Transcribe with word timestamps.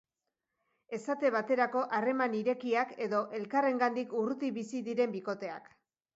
Esate 0.97 1.29
baterako, 1.35 1.83
harreman 1.97 2.39
irekiak, 2.39 2.95
edo 3.09 3.21
elkarrengandik 3.41 4.19
urruti 4.23 4.53
bizi 4.59 4.85
diren 4.91 5.17
bikoteak. 5.21 5.73